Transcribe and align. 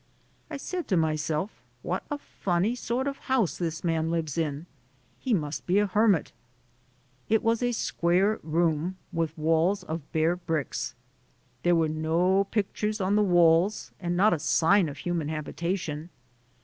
I 0.49 0.57
said 0.57 0.87
to 0.87 0.97
myself, 0.97 1.51
"What 1.83 2.03
a 2.09 2.17
funny 2.17 2.73
sort 2.73 3.05
of 3.07 3.19
house 3.29 3.55
this 3.55 3.83
man 3.83 4.09
lives 4.09 4.35
in; 4.35 4.65
he 5.19 5.31
must 5.31 5.67
be 5.67 5.77
a 5.77 5.85
hermit." 5.85 6.31
It 7.29 7.43
was 7.43 7.61
a 7.61 7.71
square 7.71 8.39
room, 8.41 8.97
with 9.13 9.37
walls 9.37 9.83
of 9.83 10.11
bare 10.11 10.35
bricks. 10.35 10.95
There 11.61 11.75
was 11.75 11.91
no 11.91 12.45
picture 12.45 12.91
on 12.99 13.15
the 13.15 13.21
walls 13.21 13.91
and 13.99 14.17
not 14.17 14.33
a 14.33 14.39
sign 14.39 14.89
of 14.89 14.97
human 14.97 15.27
habitation. 15.29 16.09